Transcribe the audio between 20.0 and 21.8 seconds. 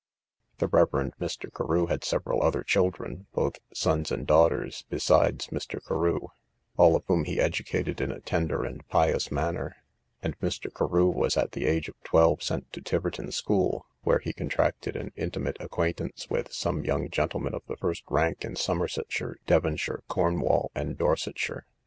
Cornwall, and Dorsetshire.